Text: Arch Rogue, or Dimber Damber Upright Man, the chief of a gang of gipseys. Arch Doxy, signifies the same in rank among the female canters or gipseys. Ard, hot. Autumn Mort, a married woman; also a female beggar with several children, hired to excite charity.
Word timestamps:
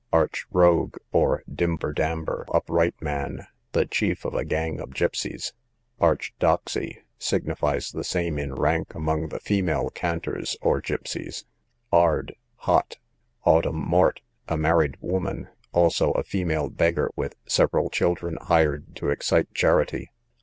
Arch 0.11 0.47
Rogue, 0.49 0.97
or 1.11 1.43
Dimber 1.47 1.93
Damber 1.93 2.43
Upright 2.51 2.99
Man, 3.03 3.45
the 3.73 3.85
chief 3.85 4.25
of 4.25 4.33
a 4.33 4.43
gang 4.43 4.79
of 4.79 4.95
gipseys. 4.95 5.53
Arch 5.99 6.33
Doxy, 6.39 6.97
signifies 7.19 7.91
the 7.91 8.03
same 8.03 8.39
in 8.39 8.55
rank 8.55 8.95
among 8.95 9.27
the 9.29 9.39
female 9.39 9.91
canters 9.91 10.57
or 10.59 10.81
gipseys. 10.81 11.45
Ard, 11.91 12.33
hot. 12.65 12.97
Autumn 13.43 13.75
Mort, 13.85 14.21
a 14.47 14.57
married 14.57 14.97
woman; 15.01 15.49
also 15.71 16.13
a 16.13 16.23
female 16.23 16.71
beggar 16.71 17.11
with 17.15 17.35
several 17.45 17.91
children, 17.91 18.39
hired 18.47 18.95
to 18.95 19.09
excite 19.11 19.53
charity. 19.53 20.09